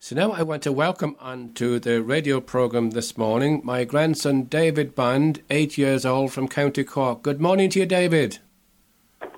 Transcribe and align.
So 0.00 0.14
now 0.14 0.30
I 0.30 0.42
want 0.42 0.62
to 0.62 0.70
welcome 0.70 1.16
onto 1.18 1.80
the 1.80 2.00
radio 2.02 2.40
programme 2.40 2.90
this 2.90 3.18
morning 3.18 3.60
my 3.64 3.82
grandson 3.82 4.44
David 4.44 4.94
Bond, 4.94 5.42
eight 5.50 5.76
years 5.76 6.06
old 6.06 6.32
from 6.32 6.46
County 6.46 6.84
Cork. 6.84 7.22
Good 7.22 7.40
morning 7.40 7.68
to 7.70 7.80
you, 7.80 7.86
David. 7.86 8.38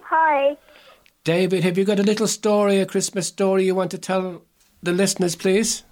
Hi. 0.02 0.58
David, 1.24 1.64
have 1.64 1.78
you 1.78 1.84
got 1.84 1.98
a 1.98 2.02
little 2.02 2.26
story, 2.26 2.78
a 2.78 2.84
Christmas 2.84 3.26
story 3.26 3.64
you 3.64 3.74
want 3.74 3.90
to 3.92 3.98
tell 3.98 4.42
the 4.82 4.92
listeners, 4.92 5.34
please? 5.34 5.82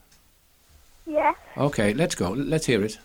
Yes. 1.07 1.37
Okay, 1.57 1.95
let's 1.95 2.15
go. 2.15 2.31
Let's 2.31 2.67
hear 2.67 2.85
it. 2.85 2.99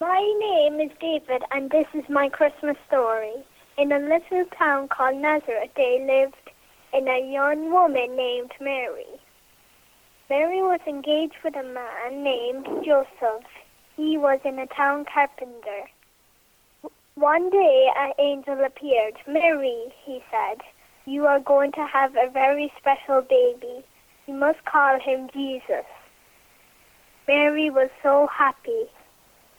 My 0.00 0.20
name 0.38 0.80
is 0.80 0.94
David, 1.00 1.42
and 1.50 1.70
this 1.70 1.86
is 1.94 2.04
my 2.10 2.28
Christmas 2.28 2.76
story. 2.86 3.32
In 3.78 3.90
a 3.90 3.98
little 3.98 4.44
town 4.58 4.88
called 4.88 5.16
Nazareth, 5.16 5.70
there 5.76 6.06
lived 6.06 6.50
in 6.92 7.08
a 7.08 7.32
young 7.32 7.72
woman 7.72 8.14
named 8.14 8.52
Mary. 8.60 9.06
Mary 10.30 10.62
was 10.62 10.80
engaged 10.86 11.36
with 11.44 11.54
a 11.54 11.62
man 11.62 12.22
named 12.22 12.66
Joseph. 12.84 13.44
He 13.96 14.16
was 14.16 14.40
in 14.44 14.58
a 14.58 14.66
town 14.66 15.04
carpenter. 15.04 15.82
One 17.14 17.50
day 17.50 17.88
an 17.96 18.12
angel 18.18 18.64
appeared. 18.64 19.14
Mary, 19.28 19.92
he 20.04 20.22
said, 20.30 20.62
you 21.04 21.26
are 21.26 21.40
going 21.40 21.72
to 21.72 21.86
have 21.86 22.16
a 22.16 22.30
very 22.30 22.72
special 22.78 23.20
baby. 23.20 23.84
You 24.26 24.34
must 24.34 24.64
call 24.64 24.98
him 24.98 25.28
Jesus. 25.32 25.84
Mary 27.28 27.68
was 27.68 27.90
so 28.02 28.26
happy. 28.32 28.86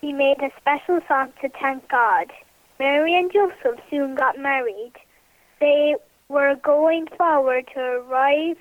He 0.02 0.12
made 0.12 0.42
a 0.42 0.50
special 0.60 1.00
song 1.08 1.32
to 1.42 1.50
thank 1.50 1.88
God. 1.90 2.32
Mary 2.80 3.16
and 3.16 3.32
Joseph 3.32 3.80
soon 3.92 4.16
got 4.16 4.40
married. 4.40 4.94
They 5.60 5.96
were 6.28 6.56
going 6.56 7.08
forward 7.16 7.68
to 7.76 7.80
arrive 7.80 8.58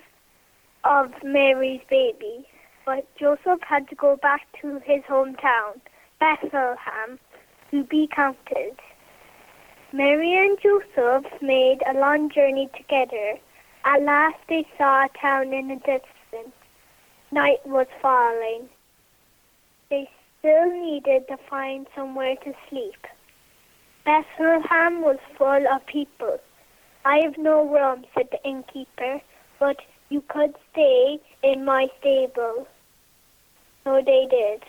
of 0.85 1.11
Mary's 1.23 1.81
baby, 1.89 2.47
but 2.85 3.07
Joseph 3.17 3.61
had 3.61 3.89
to 3.89 3.95
go 3.95 4.15
back 4.17 4.47
to 4.61 4.79
his 4.85 5.01
hometown, 5.03 5.81
Bethlehem, 6.19 7.19
to 7.71 7.83
be 7.83 8.07
counted. 8.07 8.79
Mary 9.91 10.33
and 10.33 10.57
Joseph 10.61 11.25
made 11.41 11.81
a 11.87 11.97
long 11.97 12.29
journey 12.29 12.69
together. 12.75 13.35
At 13.83 14.01
last 14.03 14.37
they 14.47 14.67
saw 14.77 15.05
a 15.05 15.09
town 15.19 15.53
in 15.53 15.69
the 15.69 15.75
distance. 15.75 16.53
Night 17.31 17.65
was 17.65 17.87
falling. 18.01 18.69
They 19.89 20.09
still 20.39 20.69
needed 20.71 21.27
to 21.27 21.37
find 21.49 21.87
somewhere 21.95 22.35
to 22.43 22.53
sleep. 22.69 23.07
Bethlehem 24.05 25.01
was 25.01 25.17
full 25.37 25.67
of 25.67 25.85
people. 25.87 26.39
I 27.03 27.19
have 27.23 27.37
no 27.37 27.67
room, 27.67 28.05
said 28.15 28.29
the 28.31 28.43
innkeeper, 28.47 29.21
but 29.59 29.77
you 30.09 30.23
could 30.27 30.55
stay 30.71 31.19
in 31.43 31.65
my 31.65 31.87
stable. 31.99 32.67
So 33.83 34.01
they 34.05 34.27
did. 34.29 34.63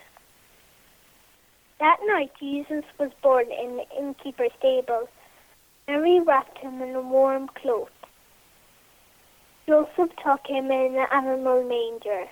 That 1.78 1.98
night 2.06 2.32
Jesus 2.40 2.84
was 2.98 3.10
born 3.22 3.46
in 3.50 3.76
the 3.76 3.84
innkeeper's 3.98 4.52
stable. 4.58 5.08
Mary 5.86 6.20
wrapped 6.20 6.58
him 6.58 6.80
in 6.80 6.94
a 6.94 7.00
warm 7.00 7.48
cloth. 7.60 7.90
Joseph 9.66 10.10
took 10.24 10.46
him 10.46 10.70
in 10.70 10.96
an 10.96 11.06
animal 11.12 11.62
manger. 11.62 12.24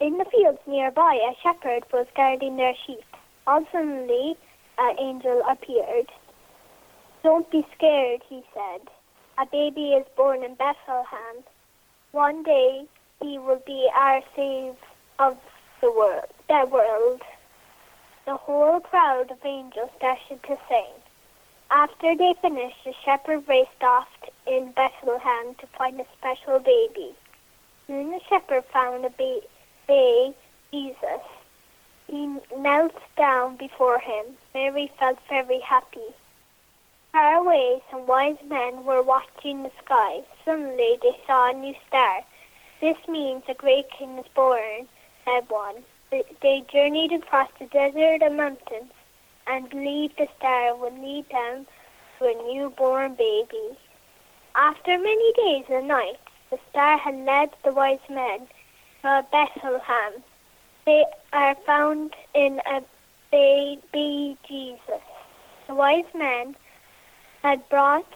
In 0.00 0.16
the 0.16 0.24
fields 0.24 0.60
nearby, 0.66 1.14
a 1.14 1.36
shepherd 1.42 1.84
was 1.92 2.06
guarding 2.16 2.56
their 2.56 2.74
sheep. 2.86 3.04
All 3.46 3.64
suddenly, 3.70 4.36
an 4.78 4.96
angel 4.98 5.42
appeared. 5.50 6.10
Don't 7.22 7.50
be 7.50 7.66
scared, 7.76 8.22
he 8.28 8.42
said. 8.54 8.88
A 9.38 9.46
baby 9.46 9.92
is 9.92 10.06
born 10.16 10.42
in 10.42 10.54
Bethlehem. 10.54 11.44
One 12.12 12.42
day, 12.42 12.86
he 13.22 13.38
will 13.38 13.62
be 13.64 13.88
our 13.94 14.22
Savior 14.34 14.74
of 15.18 15.38
the 15.80 15.92
world. 15.92 16.26
The 16.48 16.66
world. 16.66 17.22
The 18.26 18.36
whole 18.36 18.80
crowd 18.80 19.30
of 19.30 19.38
angels 19.44 19.90
started 19.96 20.42
to 20.42 20.58
sing. 20.68 20.92
After 21.70 22.16
they 22.16 22.34
finished, 22.42 22.84
the 22.84 22.94
shepherd 23.04 23.48
raced 23.48 23.82
off 23.82 24.08
in 24.46 24.72
Bethlehem 24.72 25.54
to 25.54 25.66
find 25.78 26.00
a 26.00 26.06
special 26.18 26.58
baby. 26.58 27.14
Soon 27.86 28.10
the 28.10 28.20
shepherd 28.28 28.64
found 28.72 29.04
baby 29.16 29.42
baby, 29.86 30.34
Jesus. 30.72 31.22
He 32.06 32.38
knelt 32.56 32.94
down 33.16 33.56
before 33.56 33.98
him. 34.00 34.36
Mary 34.54 34.90
felt 34.98 35.18
very 35.28 35.60
happy. 35.60 36.14
Far 37.12 37.34
away, 37.38 37.82
some 37.90 38.06
wise 38.06 38.36
men 38.46 38.84
were 38.84 39.02
watching 39.02 39.64
the 39.64 39.72
sky. 39.84 40.22
Suddenly, 40.44 40.98
they 41.02 41.20
saw 41.26 41.50
a 41.50 41.52
new 41.52 41.74
star. 41.88 42.20
This 42.80 42.96
means 43.08 43.42
a 43.48 43.54
great 43.54 43.90
king 43.90 44.16
is 44.18 44.28
born, 44.34 44.88
said 45.24 45.48
one. 45.48 45.82
They 46.10 46.64
journeyed 46.72 47.12
across 47.12 47.48
the 47.58 47.66
desert 47.66 48.22
and 48.22 48.36
mountains 48.36 48.92
and 49.48 49.68
believed 49.68 50.18
the 50.18 50.28
star 50.38 50.76
would 50.76 50.98
lead 51.00 51.28
them 51.30 51.66
to 52.18 52.26
a 52.26 52.54
newborn 52.54 53.14
baby. 53.14 53.76
After 54.54 54.96
many 54.96 55.32
days 55.32 55.64
and 55.68 55.88
nights, 55.88 56.22
the 56.50 56.58
star 56.70 56.96
had 56.96 57.16
led 57.16 57.50
the 57.64 57.72
wise 57.72 57.98
men 58.08 58.46
to 59.02 59.26
Bethlehem. 59.32 60.22
They 60.86 61.04
are 61.32 61.56
found 61.66 62.14
in 62.34 62.60
a 62.66 62.82
baby 63.32 64.38
Jesus. 64.46 65.02
The 65.66 65.74
wise 65.74 66.12
men 66.14 66.54
had 67.42 67.68
brought 67.68 68.12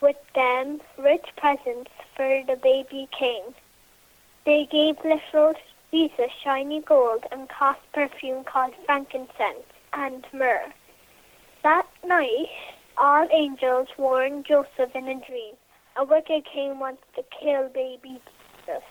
with 0.00 0.16
them 0.34 0.80
rich 0.98 1.26
presents 1.36 1.90
for 2.14 2.42
the 2.46 2.56
baby 2.56 3.08
king. 3.16 3.42
They 4.44 4.66
gave 4.70 4.96
little 5.04 5.54
Jesus 5.90 6.30
shiny 6.42 6.80
gold 6.80 7.24
and 7.32 7.48
cost 7.48 7.80
perfume 7.92 8.44
called 8.44 8.74
frankincense 8.84 9.66
and 9.92 10.26
myrrh. 10.32 10.72
That 11.62 11.86
night, 12.04 12.48
all 12.98 13.26
angels 13.32 13.88
warned 13.98 14.46
Joseph 14.46 14.94
in 14.94 15.08
a 15.08 15.20
dream. 15.26 15.54
A 15.96 16.04
wicked 16.04 16.44
king 16.44 16.78
wants 16.78 17.02
to 17.14 17.24
kill 17.40 17.68
baby 17.68 18.20
Jesus. 18.66 18.82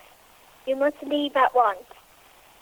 You 0.66 0.76
must 0.76 1.02
leave 1.04 1.36
at 1.36 1.54
once. 1.54 1.86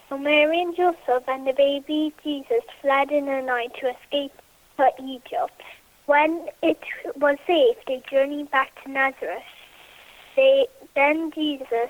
So 0.10 0.18
Mary 0.18 0.62
and 0.62 0.76
Joseph 0.76 1.24
and 1.28 1.48
the 1.48 1.54
baby 1.54 2.14
Jesus 2.24 2.64
fled 2.82 3.12
in 3.12 3.26
the 3.26 3.42
night 3.42 3.74
to 3.80 3.90
escape 3.90 4.34
to 4.78 4.90
Egypt. 5.02 5.62
When 6.06 6.48
it 6.62 6.80
was 7.16 7.38
safe, 7.48 7.78
they 7.88 8.02
journeyed 8.10 8.52
back 8.52 8.72
to 8.84 8.92
Nazareth. 8.92 9.44
They, 10.36 10.68
then 10.96 11.32
Jesus 11.32 11.90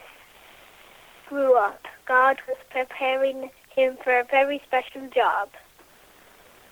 grew 1.27 1.57
up. 1.57 1.87
God 2.05 2.37
was 2.47 2.57
preparing 2.69 3.49
him 3.75 3.97
for 4.03 4.19
a 4.19 4.23
very 4.25 4.61
special 4.67 5.07
job. 5.09 5.49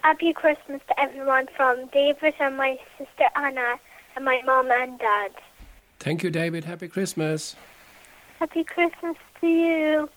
Happy 0.03 0.33
Christmas 0.33 0.81
to 0.87 0.99
everyone 0.99 1.47
from 1.55 1.87
David 1.87 2.33
and 2.39 2.57
my 2.57 2.79
sister 2.97 3.25
Anna 3.35 3.79
and 4.15 4.25
my 4.25 4.41
mom 4.45 4.69
and 4.71 4.99
dad. 4.99 5.31
Thank 5.99 6.23
you, 6.23 6.29
David. 6.29 6.65
Happy 6.65 6.87
Christmas. 6.87 7.55
Happy 8.39 8.63
Christmas 8.63 9.15
to 9.39 9.47
you. 9.47 10.09